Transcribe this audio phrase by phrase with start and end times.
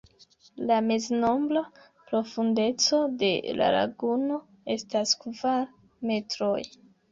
[0.69, 1.61] La meznombra
[2.07, 4.41] profundeco de la laguno
[4.79, 5.63] estas kvar
[6.13, 6.59] metroj.